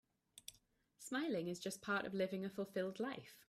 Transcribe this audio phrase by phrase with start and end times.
[0.97, 3.37] Smiling is just part of living a fulfilled life.